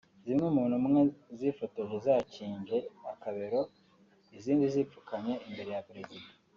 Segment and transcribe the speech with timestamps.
[0.25, 1.01] zimwe mu Ntumwa
[1.37, 2.77] zifotoje zakinje
[3.13, 3.61] akabero
[4.37, 6.27] izindi zipfukamye imbere ya Perezida